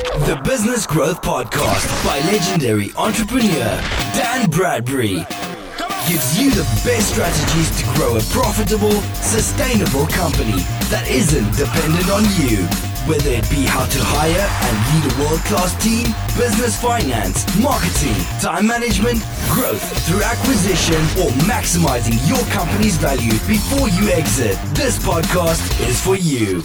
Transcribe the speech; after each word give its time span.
The 0.00 0.40
Business 0.44 0.86
Growth 0.86 1.20
Podcast 1.20 2.04
by 2.06 2.20
legendary 2.30 2.90
entrepreneur 2.96 3.80
Dan 4.14 4.48
Bradbury 4.48 5.26
gives 6.08 6.40
you 6.40 6.50
the 6.50 6.62
best 6.84 7.12
strategies 7.12 7.70
to 7.78 7.84
grow 7.94 8.16
a 8.16 8.22
profitable, 8.32 8.92
sustainable 9.12 10.06
company 10.06 10.62
that 10.88 11.06
isn't 11.06 11.54
dependent 11.54 12.08
on 12.10 12.24
you. 12.40 12.89
Whether 13.08 13.30
it 13.30 13.48
be 13.48 13.64
how 13.64 13.86
to 13.86 13.98
hire 14.02 14.44
and 14.44 14.76
lead 14.92 15.08
a 15.08 15.14
world-class 15.24 15.72
team, 15.82 16.12
business 16.36 16.78
finance, 16.78 17.48
marketing, 17.56 18.12
time 18.44 18.66
management, 18.66 19.24
growth 19.48 19.80
through 20.04 20.22
acquisition, 20.22 21.00
or 21.16 21.32
maximizing 21.48 22.20
your 22.28 22.44
company's 22.52 22.98
value 22.98 23.32
before 23.48 23.88
you 23.96 24.12
exit, 24.12 24.60
this 24.76 24.98
podcast 25.00 25.64
is 25.88 25.98
for 25.98 26.14
you. 26.14 26.62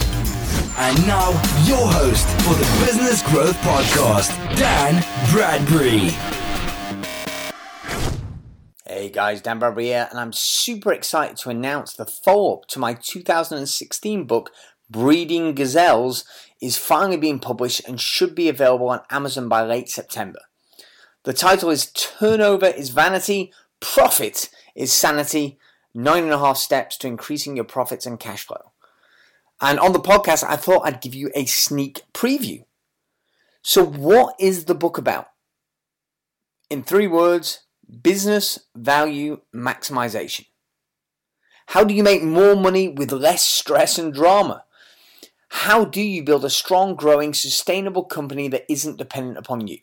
And 0.76 1.08
now, 1.08 1.32
your 1.64 1.88
host 1.88 2.28
for 2.44 2.54
the 2.54 2.68
Business 2.84 3.24
Growth 3.32 3.56
Podcast, 3.64 4.36
Dan 4.58 5.00
Bradbury. 5.32 6.12
Hey 8.86 9.10
guys, 9.10 9.42
Dan 9.42 9.60
Bradbury 9.60 9.86
here, 9.86 10.08
and 10.12 10.20
I'm 10.20 10.34
super 10.34 10.92
excited 10.92 11.38
to 11.38 11.50
announce 11.50 11.94
the 11.94 12.06
follow 12.06 12.58
up 12.58 12.68
to 12.68 12.80
my 12.80 12.94
2016 12.94 14.26
book, 14.26 14.52
Breeding 14.90 15.56
Gazelles 15.56 16.26
is 16.62 16.78
finally 16.78 17.18
being 17.18 17.40
published 17.40 17.82
and 17.88 18.00
should 18.00 18.36
be 18.36 18.50
available 18.50 18.90
on 18.90 19.02
Amazon 19.10 19.50
by 19.50 19.64
late 19.64 19.90
September. 19.90 20.40
The 21.24 21.34
title 21.34 21.70
is 21.70 21.92
Turnover 21.92 22.68
is 22.68 22.90
Vanity, 22.90 23.52
Profit 23.80 24.50
is 24.76 24.94
Sanity 24.94 25.58
Nine 25.94 26.24
and 26.24 26.34
a 26.34 26.40
Half 26.40 26.58
Steps 26.58 26.98
to 26.98 27.08
Increasing 27.08 27.56
Your 27.56 27.66
Profits 27.66 28.06
and 28.06 28.20
Cash 28.20 28.46
Flow. 28.46 28.74
And 29.62 29.80
on 29.80 29.94
the 29.94 30.00
podcast, 30.00 30.44
I 30.44 30.58
thought 30.58 30.86
I'd 30.86 31.02
give 31.02 31.16
you 31.16 31.32
a 31.34 31.46
sneak 31.46 32.02
preview. 32.14 32.66
So, 33.62 33.84
what 33.84 34.36
is 34.40 34.66
the 34.66 34.76
book 34.76 34.98
about? 34.98 35.28
In 36.70 36.84
three 36.84 37.08
words 37.08 37.62
business 38.02 38.60
value 38.76 39.42
maximization. 39.54 40.48
How 41.68 41.84
do 41.84 41.94
you 41.94 42.04
make 42.04 42.24
more 42.24 42.56
money 42.56 42.90
with 42.90 43.12
less 43.12 43.46
stress 43.46 43.98
and 43.98 44.14
drama? 44.14 44.66
How 45.60 45.86
do 45.86 46.02
you 46.02 46.22
build 46.22 46.44
a 46.44 46.50
strong, 46.50 46.96
growing, 46.96 47.34
sustainable 47.34 48.04
company 48.04 48.50
that 48.50 48.70
isn't 48.70 48.98
dependent 48.98 49.38
upon 49.38 49.68
you? 49.68 49.80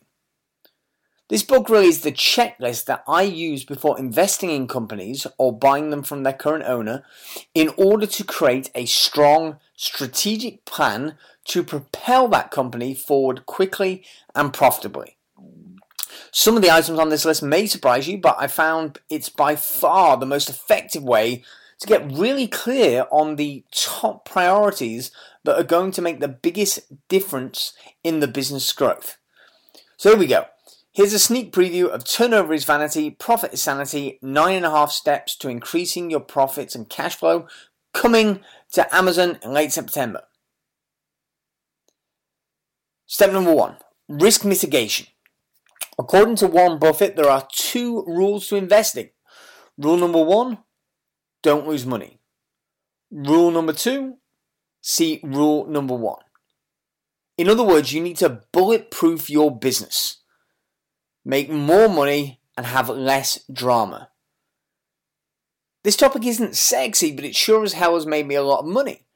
This 1.28 1.42
book 1.42 1.70
really 1.70 1.86
is 1.86 2.02
the 2.02 2.12
checklist 2.12 2.84
that 2.84 3.02
I 3.08 3.22
use 3.22 3.64
before 3.64 3.98
investing 3.98 4.50
in 4.50 4.68
companies 4.68 5.26
or 5.38 5.58
buying 5.58 5.88
them 5.88 6.02
from 6.02 6.22
their 6.22 6.34
current 6.34 6.66
owner 6.66 7.04
in 7.54 7.70
order 7.78 8.06
to 8.06 8.22
create 8.22 8.70
a 8.74 8.84
strong 8.84 9.56
strategic 9.74 10.66
plan 10.66 11.16
to 11.46 11.64
propel 11.64 12.28
that 12.28 12.50
company 12.50 12.92
forward 12.94 13.46
quickly 13.46 14.04
and 14.34 14.52
profitably. 14.52 15.16
Some 16.30 16.54
of 16.54 16.62
the 16.62 16.70
items 16.70 16.98
on 16.98 17.08
this 17.08 17.24
list 17.24 17.42
may 17.42 17.66
surprise 17.66 18.06
you, 18.06 18.18
but 18.18 18.36
I 18.38 18.46
found 18.46 18.98
it's 19.08 19.30
by 19.30 19.56
far 19.56 20.18
the 20.18 20.26
most 20.26 20.50
effective 20.50 21.02
way 21.02 21.42
to 21.82 21.88
get 21.88 22.12
really 22.12 22.46
clear 22.46 23.06
on 23.10 23.34
the 23.34 23.64
top 23.72 24.24
priorities 24.24 25.10
that 25.42 25.58
are 25.58 25.64
going 25.64 25.90
to 25.90 26.00
make 26.00 26.20
the 26.20 26.28
biggest 26.28 26.80
difference 27.08 27.72
in 28.04 28.20
the 28.20 28.28
business 28.28 28.72
growth. 28.72 29.18
So 29.96 30.10
here 30.10 30.18
we 30.18 30.28
go. 30.28 30.44
Here's 30.92 31.12
a 31.12 31.18
sneak 31.18 31.52
preview 31.52 31.88
of 31.88 32.04
Turnover 32.04 32.54
is 32.54 32.64
Vanity, 32.64 33.10
Profit 33.10 33.54
is 33.54 33.62
Sanity, 33.62 34.20
nine 34.22 34.58
and 34.58 34.66
a 34.66 34.70
half 34.70 34.92
steps 34.92 35.36
to 35.38 35.48
increasing 35.48 36.08
your 36.08 36.20
profits 36.20 36.76
and 36.76 36.88
cash 36.88 37.16
flow, 37.16 37.48
coming 37.92 38.40
to 38.72 38.94
Amazon 38.94 39.40
in 39.42 39.52
late 39.52 39.72
September. 39.72 40.22
Step 43.06 43.32
number 43.32 43.52
one 43.52 43.78
risk 44.08 44.44
mitigation. 44.44 45.08
According 45.98 46.36
to 46.36 46.46
Warren 46.46 46.78
Buffett, 46.78 47.16
there 47.16 47.28
are 47.28 47.48
two 47.52 48.04
rules 48.06 48.46
to 48.48 48.56
investing. 48.56 49.10
Rule 49.76 49.96
number 49.96 50.22
one 50.22 50.58
don't 51.42 51.66
lose 51.66 51.84
money. 51.84 52.18
Rule 53.10 53.50
number 53.50 53.72
two 53.72 54.16
see 54.82 55.20
rule 55.22 55.66
number 55.66 55.94
one. 55.94 56.22
In 57.38 57.48
other 57.48 57.62
words, 57.62 57.92
you 57.92 58.02
need 58.02 58.18
to 58.18 58.42
bulletproof 58.52 59.30
your 59.30 59.56
business, 59.56 60.18
make 61.24 61.48
more 61.48 61.88
money, 61.88 62.40
and 62.56 62.66
have 62.66 62.90
less 62.90 63.42
drama. 63.50 64.10
This 65.82 65.96
topic 65.96 66.26
isn't 66.26 66.54
sexy, 66.54 67.12
but 67.12 67.24
it 67.24 67.34
sure 67.34 67.64
as 67.64 67.72
hell 67.72 67.94
has 67.94 68.06
made 68.06 68.26
me 68.26 68.34
a 68.34 68.42
lot 68.42 68.60
of 68.60 68.66
money. 68.66 69.06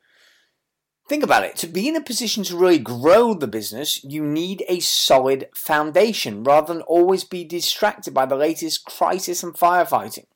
Think 1.08 1.22
about 1.22 1.44
it. 1.44 1.54
To 1.56 1.68
be 1.68 1.88
in 1.88 1.94
a 1.94 2.00
position 2.00 2.42
to 2.44 2.56
really 2.56 2.80
grow 2.80 3.34
the 3.34 3.46
business, 3.46 4.02
you 4.02 4.24
need 4.24 4.64
a 4.68 4.80
solid 4.80 5.48
foundation 5.54 6.42
rather 6.42 6.72
than 6.72 6.82
always 6.82 7.22
be 7.22 7.44
distracted 7.44 8.12
by 8.12 8.26
the 8.26 8.34
latest 8.34 8.84
crisis 8.84 9.44
and 9.44 9.54
firefighting. 9.54 10.26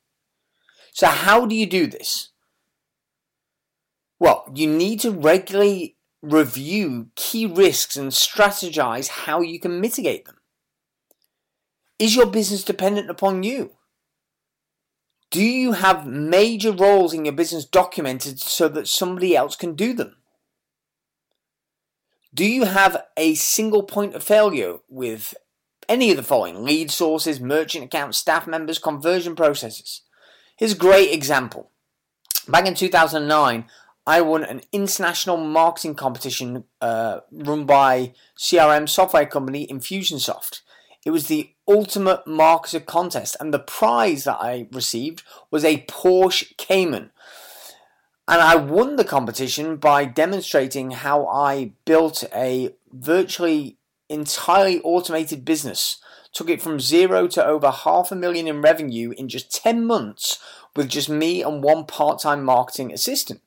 So, 0.91 1.07
how 1.07 1.45
do 1.45 1.55
you 1.55 1.65
do 1.65 1.87
this? 1.87 2.29
Well, 4.19 4.45
you 4.53 4.67
need 4.67 4.99
to 4.99 5.11
regularly 5.11 5.97
review 6.21 7.07
key 7.15 7.45
risks 7.45 7.97
and 7.97 8.11
strategize 8.11 9.07
how 9.07 9.41
you 9.41 9.59
can 9.59 9.81
mitigate 9.81 10.25
them. 10.25 10.37
Is 11.97 12.15
your 12.15 12.27
business 12.27 12.63
dependent 12.63 13.09
upon 13.09 13.43
you? 13.43 13.71
Do 15.31 15.43
you 15.43 15.71
have 15.71 16.05
major 16.05 16.71
roles 16.71 17.13
in 17.13 17.25
your 17.25 17.33
business 17.33 17.65
documented 17.65 18.39
so 18.39 18.67
that 18.67 18.87
somebody 18.87 19.35
else 19.35 19.55
can 19.55 19.75
do 19.75 19.93
them? 19.93 20.17
Do 22.33 22.45
you 22.45 22.65
have 22.65 23.03
a 23.17 23.35
single 23.35 23.83
point 23.83 24.13
of 24.13 24.23
failure 24.23 24.77
with 24.89 25.33
any 25.87 26.11
of 26.11 26.17
the 26.17 26.23
following 26.23 26.63
lead 26.63 26.91
sources, 26.91 27.39
merchant 27.39 27.85
accounts, 27.85 28.17
staff 28.17 28.45
members, 28.45 28.77
conversion 28.77 29.35
processes? 29.35 30.01
Here's 30.61 30.73
a 30.73 30.77
great 30.77 31.11
example. 31.11 31.71
Back 32.47 32.67
in 32.67 32.75
2009, 32.75 33.65
I 34.05 34.21
won 34.21 34.43
an 34.43 34.61
international 34.71 35.37
marketing 35.37 35.95
competition 35.95 36.65
uh, 36.79 37.21
run 37.31 37.65
by 37.65 38.13
CRM 38.37 38.87
software 38.87 39.25
company 39.25 39.65
Infusionsoft. 39.65 40.61
It 41.03 41.09
was 41.09 41.25
the 41.25 41.49
ultimate 41.67 42.25
marketer 42.27 42.85
contest, 42.85 43.35
and 43.39 43.51
the 43.51 43.57
prize 43.57 44.25
that 44.25 44.37
I 44.39 44.67
received 44.71 45.23
was 45.49 45.65
a 45.65 45.83
Porsche 45.89 46.55
Cayman. 46.57 47.09
And 48.27 48.39
I 48.39 48.55
won 48.55 48.97
the 48.97 49.03
competition 49.03 49.77
by 49.77 50.05
demonstrating 50.05 50.91
how 50.91 51.25
I 51.25 51.71
built 51.85 52.23
a 52.35 52.75
virtually 52.93 53.77
entirely 54.09 54.79
automated 54.81 55.43
business 55.43 55.97
took 56.33 56.49
it 56.49 56.61
from 56.61 56.79
zero 56.79 57.27
to 57.27 57.45
over 57.45 57.71
half 57.71 58.11
a 58.11 58.15
million 58.15 58.47
in 58.47 58.61
revenue 58.61 59.13
in 59.17 59.27
just 59.27 59.53
10 59.53 59.85
months 59.85 60.39
with 60.75 60.89
just 60.89 61.09
me 61.09 61.41
and 61.41 61.63
one 61.63 61.85
part 61.85 62.19
time 62.21 62.43
marketing 62.43 62.91
assistant. 62.91 63.41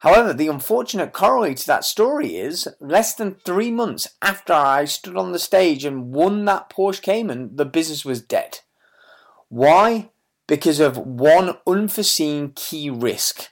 However, 0.00 0.32
the 0.32 0.46
unfortunate 0.46 1.12
corollary 1.12 1.56
to 1.56 1.66
that 1.66 1.84
story 1.84 2.36
is 2.36 2.68
less 2.80 3.14
than 3.14 3.34
three 3.34 3.72
months 3.72 4.06
after 4.22 4.52
I 4.52 4.84
stood 4.84 5.16
on 5.16 5.32
the 5.32 5.40
stage 5.40 5.84
and 5.84 6.12
won 6.12 6.44
that 6.44 6.70
Porsche 6.70 7.02
Cayman, 7.02 7.56
the 7.56 7.64
business 7.64 8.04
was 8.04 8.22
dead. 8.22 8.60
Why? 9.48 10.10
Because 10.46 10.78
of 10.78 10.96
one 10.96 11.56
unforeseen 11.66 12.52
key 12.54 12.90
risk. 12.90 13.48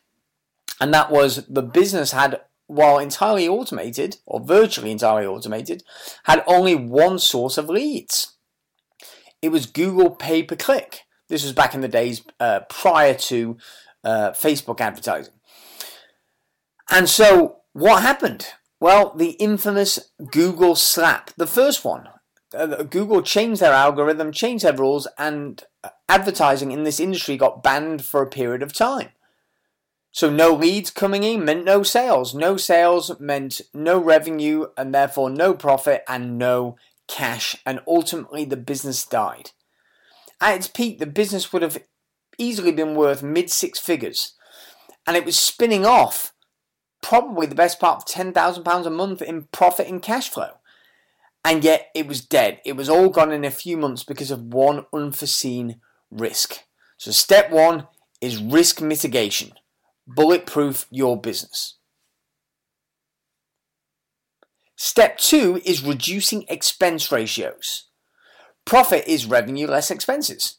And 0.80 0.94
that 0.94 1.10
was 1.10 1.46
the 1.46 1.62
business 1.62 2.12
had 2.12 2.40
while 2.66 2.98
entirely 2.98 3.46
automated, 3.46 4.16
or 4.26 4.40
virtually 4.40 4.90
entirely 4.90 5.26
automated, 5.26 5.82
had 6.24 6.42
only 6.46 6.74
one 6.74 7.18
source 7.18 7.58
of 7.58 7.68
leads. 7.68 8.34
It 9.42 9.50
was 9.50 9.66
Google 9.66 10.10
pay 10.10 10.42
per 10.42 10.56
click. 10.56 11.00
This 11.28 11.42
was 11.42 11.52
back 11.52 11.74
in 11.74 11.80
the 11.80 11.88
days 11.88 12.22
uh, 12.40 12.60
prior 12.68 13.14
to 13.14 13.56
uh, 14.04 14.30
Facebook 14.30 14.80
advertising. 14.80 15.34
And 16.90 17.08
so, 17.08 17.58
what 17.72 18.02
happened? 18.02 18.46
Well, 18.78 19.14
the 19.16 19.30
infamous 19.30 20.10
Google 20.30 20.76
slap, 20.76 21.30
the 21.36 21.46
first 21.46 21.84
one. 21.84 22.08
Uh, 22.54 22.84
Google 22.84 23.22
changed 23.22 23.60
their 23.60 23.72
algorithm, 23.72 24.30
changed 24.32 24.64
their 24.64 24.76
rules, 24.76 25.08
and 25.18 25.64
advertising 26.08 26.70
in 26.70 26.84
this 26.84 27.00
industry 27.00 27.36
got 27.36 27.62
banned 27.62 28.04
for 28.04 28.22
a 28.22 28.30
period 28.30 28.62
of 28.62 28.72
time. 28.72 29.08
So 30.16 30.30
no 30.30 30.54
leads 30.54 30.90
coming 30.90 31.24
in 31.24 31.44
meant 31.44 31.66
no 31.66 31.82
sales. 31.82 32.34
No 32.34 32.56
sales 32.56 33.20
meant 33.20 33.60
no 33.74 33.98
revenue 33.98 34.68
and 34.74 34.94
therefore 34.94 35.28
no 35.28 35.52
profit 35.52 36.04
and 36.08 36.38
no 36.38 36.78
cash. 37.06 37.54
And 37.66 37.80
ultimately 37.86 38.46
the 38.46 38.56
business 38.56 39.04
died. 39.04 39.50
At 40.40 40.56
its 40.56 40.68
peak, 40.68 41.00
the 41.00 41.06
business 41.06 41.52
would 41.52 41.60
have 41.60 41.76
easily 42.38 42.72
been 42.72 42.94
worth 42.94 43.22
mid 43.22 43.50
six 43.50 43.78
figures. 43.78 44.32
And 45.06 45.18
it 45.18 45.26
was 45.26 45.38
spinning 45.38 45.84
off 45.84 46.32
probably 47.02 47.44
the 47.44 47.54
best 47.54 47.78
part 47.78 47.98
of 47.98 48.06
£10,000 48.06 48.86
a 48.86 48.90
month 48.90 49.20
in 49.20 49.48
profit 49.52 49.86
and 49.86 50.00
cash 50.00 50.30
flow. 50.30 50.52
And 51.44 51.62
yet 51.62 51.88
it 51.94 52.06
was 52.06 52.24
dead. 52.24 52.62
It 52.64 52.74
was 52.74 52.88
all 52.88 53.10
gone 53.10 53.32
in 53.32 53.44
a 53.44 53.50
few 53.50 53.76
months 53.76 54.02
because 54.02 54.30
of 54.30 54.54
one 54.54 54.86
unforeseen 54.94 55.82
risk. 56.10 56.60
So 56.96 57.10
step 57.10 57.50
one 57.50 57.88
is 58.22 58.42
risk 58.42 58.80
mitigation 58.80 59.52
bulletproof 60.06 60.86
your 60.90 61.20
business. 61.20 61.74
Step 64.76 65.18
two 65.18 65.60
is 65.64 65.82
reducing 65.82 66.44
expense 66.48 67.10
ratios. 67.10 67.84
Profit 68.64 69.04
is 69.06 69.26
revenue 69.26 69.66
less 69.66 69.90
expenses. 69.90 70.58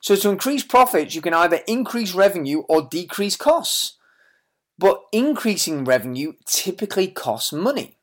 So 0.00 0.16
to 0.16 0.30
increase 0.30 0.62
profits, 0.62 1.14
you 1.14 1.20
can 1.20 1.34
either 1.34 1.60
increase 1.66 2.14
revenue 2.14 2.60
or 2.68 2.88
decrease 2.88 3.36
costs. 3.36 3.96
But 4.78 5.00
increasing 5.12 5.84
revenue 5.84 6.34
typically 6.46 7.08
costs 7.08 7.52
money. 7.52 7.98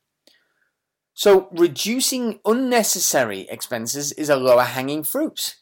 So 1.14 1.48
reducing 1.50 2.40
unnecessary 2.44 3.46
expenses 3.48 4.12
is 4.12 4.28
a 4.28 4.36
lower 4.36 4.64
hanging 4.64 5.02
fruit. 5.02 5.56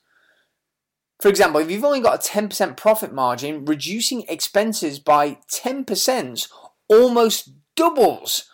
For 1.25 1.31
example, 1.31 1.59
if 1.62 1.71
you've 1.71 1.87
only 1.87 2.03
got 2.03 2.17
a 2.17 2.31
10% 2.31 2.76
profit 2.76 3.11
margin, 3.11 3.65
reducing 3.65 4.26
expenses 4.29 4.99
by 4.99 5.38
10% 5.50 6.53
almost 6.87 7.50
doubles 7.75 8.44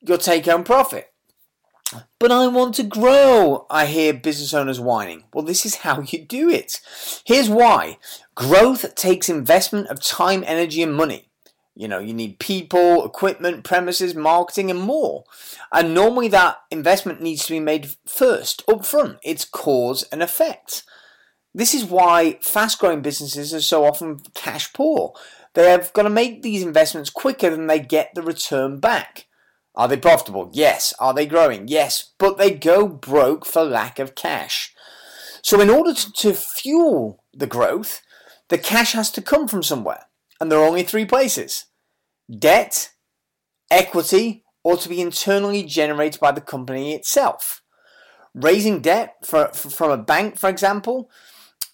your 0.00 0.16
take 0.16 0.46
home 0.46 0.64
profit. 0.64 1.12
But 2.18 2.32
I 2.32 2.46
want 2.46 2.74
to 2.76 2.84
grow, 2.84 3.66
I 3.68 3.84
hear 3.84 4.14
business 4.14 4.54
owners 4.54 4.80
whining. 4.80 5.24
Well, 5.34 5.44
this 5.44 5.66
is 5.66 5.74
how 5.74 6.00
you 6.00 6.24
do 6.24 6.48
it. 6.48 6.80
Here's 7.26 7.50
why 7.50 7.98
growth 8.34 8.94
takes 8.94 9.28
investment 9.28 9.88
of 9.88 10.00
time, 10.00 10.42
energy, 10.46 10.82
and 10.82 10.94
money. 10.94 11.28
You 11.74 11.86
know, 11.86 11.98
you 11.98 12.14
need 12.14 12.38
people, 12.38 13.04
equipment, 13.04 13.62
premises, 13.62 14.14
marketing, 14.14 14.70
and 14.70 14.80
more. 14.80 15.24
And 15.70 15.92
normally 15.92 16.28
that 16.28 16.62
investment 16.70 17.20
needs 17.20 17.44
to 17.44 17.52
be 17.52 17.60
made 17.60 17.90
first, 18.06 18.62
up 18.66 18.86
front. 18.86 19.18
It's 19.22 19.44
cause 19.44 20.04
and 20.04 20.22
effect. 20.22 20.82
This 21.54 21.74
is 21.74 21.84
why 21.84 22.38
fast 22.40 22.78
growing 22.78 23.02
businesses 23.02 23.52
are 23.52 23.60
so 23.60 23.84
often 23.84 24.20
cash 24.34 24.72
poor. 24.72 25.14
They 25.54 25.70
have 25.70 25.92
got 25.92 26.02
to 26.02 26.10
make 26.10 26.42
these 26.42 26.62
investments 26.62 27.10
quicker 27.10 27.50
than 27.50 27.66
they 27.66 27.80
get 27.80 28.14
the 28.14 28.22
return 28.22 28.78
back. 28.78 29.26
Are 29.74 29.88
they 29.88 29.96
profitable? 29.96 30.50
Yes. 30.52 30.94
Are 30.98 31.14
they 31.14 31.26
growing? 31.26 31.68
Yes. 31.68 32.12
But 32.18 32.38
they 32.38 32.50
go 32.50 32.86
broke 32.86 33.44
for 33.46 33.64
lack 33.64 33.98
of 33.98 34.14
cash. 34.14 34.74
So, 35.42 35.60
in 35.60 35.70
order 35.70 35.94
to, 35.94 36.12
to 36.12 36.34
fuel 36.34 37.24
the 37.32 37.46
growth, 37.46 38.02
the 38.48 38.58
cash 38.58 38.92
has 38.92 39.10
to 39.12 39.22
come 39.22 39.48
from 39.48 39.62
somewhere. 39.62 40.06
And 40.40 40.50
there 40.50 40.58
are 40.58 40.66
only 40.66 40.82
three 40.82 41.04
places 41.04 41.66
debt, 42.30 42.90
equity, 43.70 44.44
or 44.62 44.76
to 44.76 44.88
be 44.88 45.00
internally 45.00 45.62
generated 45.62 46.20
by 46.20 46.32
the 46.32 46.40
company 46.40 46.94
itself. 46.94 47.62
Raising 48.34 48.80
debt 48.80 49.16
for, 49.24 49.48
for, 49.48 49.70
from 49.70 49.90
a 49.90 49.96
bank, 49.96 50.38
for 50.38 50.48
example, 50.48 51.10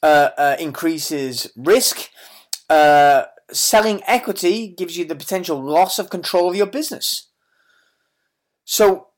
increases 0.03 1.51
risk. 1.57 2.09
Uh, 2.69 3.25
selling 3.53 4.03
equity 4.07 4.69
gives 4.69 4.97
you 4.97 5.05
the 5.05 5.15
potential 5.15 5.63
loss 5.63 5.99
of 5.99 6.11
control 6.11 6.51
of 6.51 6.57
your 6.57 6.67
business. 6.67 7.29
So 8.65 9.09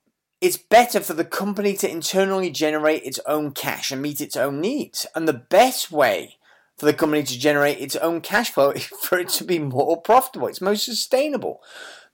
it's 0.41 0.57
better 0.57 1.01
for 1.01 1.15
the 1.15 1.25
company 1.25 1.75
to 1.75 1.91
internally 1.91 2.51
generate 2.51 3.03
its 3.03 3.19
own 3.27 3.53
cash 3.53 3.91
and 3.91 4.03
meet 4.03 4.21
its 4.21 4.37
own 4.37 4.61
needs. 4.61 5.07
And 5.15 5.27
the 5.27 5.33
best 5.33 5.91
way 5.91 6.37
for 6.77 6.87
the 6.87 6.95
company 6.95 7.25
to 7.25 7.39
generate 7.39 7.81
its 7.81 7.97
own 7.97 8.21
cash 8.21 8.51
flow 8.51 8.71
is 8.71 8.85
for 9.03 9.19
it 9.19 9.31
to 9.31 9.45
be 9.45 9.59
more 9.59 10.01
profitable. 10.01 10.49
It's 10.49 10.61
most 10.61 10.85
sustainable. 10.85 11.61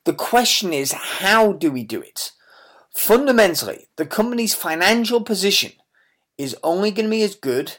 The 0.05 0.15
question 0.15 0.73
is, 0.73 0.93
how 0.93 1.53
do 1.53 1.71
we 1.71 1.83
do 1.83 2.01
it? 2.01 2.33
Fundamentally, 2.95 3.89
the 3.97 4.07
company's 4.07 4.55
financial 4.55 5.21
position 5.21 5.73
is 6.39 6.57
only 6.63 6.91
going 6.91 7.07
to 7.07 7.11
be 7.11 7.23
as 7.23 7.35
good 7.35 7.79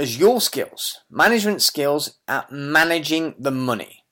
as 0.00 0.18
your 0.18 0.40
skills, 0.40 1.00
management 1.10 1.62
skills 1.62 2.18
at 2.26 2.50
managing 2.50 3.34
the 3.38 3.50
money. 3.50 4.04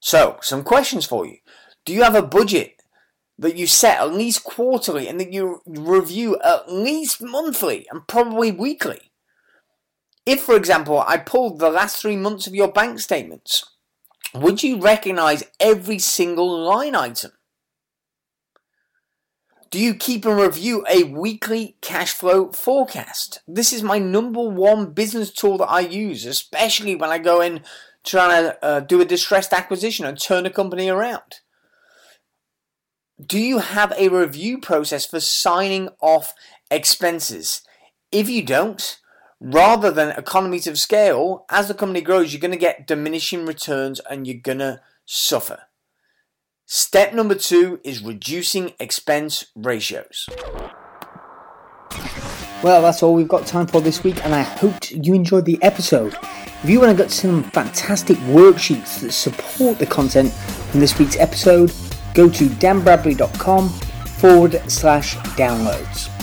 So, 0.00 0.38
some 0.42 0.64
questions 0.64 1.06
for 1.06 1.24
you. 1.26 1.38
Do 1.86 1.94
you 1.94 2.02
have 2.02 2.14
a 2.14 2.22
budget 2.22 2.74
that 3.38 3.56
you 3.56 3.66
set 3.66 3.98
at 3.98 4.14
least 4.14 4.44
quarterly 4.44 5.08
and 5.08 5.18
that 5.18 5.32
you 5.32 5.60
review 5.66 6.38
at 6.42 6.70
least 6.70 7.22
monthly 7.22 7.86
and 7.90 8.06
probably 8.06 8.52
weekly. 8.52 9.10
If, 10.24 10.42
for 10.42 10.56
example, 10.56 11.02
I 11.06 11.18
pulled 11.18 11.58
the 11.58 11.70
last 11.70 12.00
three 12.00 12.16
months 12.16 12.46
of 12.46 12.54
your 12.54 12.68
bank 12.68 13.00
statements, 13.00 13.64
would 14.34 14.62
you 14.62 14.80
recognize 14.80 15.44
every 15.60 15.98
single 15.98 16.64
line 16.64 16.94
item? 16.94 17.32
Do 19.74 19.80
you 19.80 19.96
keep 19.96 20.24
and 20.24 20.38
review 20.38 20.86
a 20.88 21.02
weekly 21.02 21.76
cash 21.80 22.12
flow 22.12 22.52
forecast? 22.52 23.40
This 23.48 23.72
is 23.72 23.82
my 23.82 23.98
number 23.98 24.40
one 24.40 24.92
business 24.92 25.32
tool 25.32 25.58
that 25.58 25.68
I 25.68 25.80
use, 25.80 26.24
especially 26.26 26.94
when 26.94 27.10
I 27.10 27.18
go 27.18 27.40
in 27.40 27.64
trying 28.04 28.44
to 28.44 28.64
uh, 28.64 28.78
do 28.78 29.00
a 29.00 29.04
distressed 29.04 29.52
acquisition 29.52 30.06
and 30.06 30.16
turn 30.16 30.46
a 30.46 30.50
company 30.50 30.88
around. 30.88 31.40
Do 33.20 33.40
you 33.40 33.58
have 33.58 33.92
a 33.98 34.10
review 34.10 34.58
process 34.58 35.06
for 35.06 35.18
signing 35.18 35.88
off 36.00 36.34
expenses? 36.70 37.62
If 38.12 38.30
you 38.30 38.42
don't, 38.42 39.00
rather 39.40 39.90
than 39.90 40.16
economies 40.16 40.68
of 40.68 40.78
scale, 40.78 41.46
as 41.50 41.66
the 41.66 41.74
company 41.74 42.00
grows, 42.00 42.32
you're 42.32 42.40
going 42.40 42.52
to 42.52 42.56
get 42.56 42.86
diminishing 42.86 43.44
returns 43.44 44.00
and 44.08 44.24
you're 44.24 44.36
going 44.40 44.58
to 44.58 44.82
suffer. 45.04 45.62
Step 46.66 47.12
number 47.12 47.34
two 47.34 47.78
is 47.84 48.02
reducing 48.02 48.72
expense 48.80 49.46
ratios. 49.54 50.30
Well, 52.62 52.80
that's 52.80 53.02
all 53.02 53.12
we've 53.12 53.28
got 53.28 53.46
time 53.46 53.66
for 53.66 53.82
this 53.82 54.02
week, 54.02 54.24
and 54.24 54.34
I 54.34 54.40
hope 54.40 54.74
you 54.90 55.12
enjoyed 55.12 55.44
the 55.44 55.62
episode. 55.62 56.16
If 56.62 56.70
you 56.70 56.80
want 56.80 56.96
to 56.96 57.02
get 57.02 57.10
some 57.10 57.42
fantastic 57.50 58.16
worksheets 58.16 59.02
that 59.02 59.12
support 59.12 59.78
the 59.78 59.84
content 59.84 60.32
from 60.32 60.80
this 60.80 60.98
week's 60.98 61.16
episode, 61.16 61.70
go 62.14 62.30
to 62.30 62.46
danbradbury.com 62.46 63.68
forward 63.68 64.62
slash 64.66 65.16
downloads. 65.36 66.13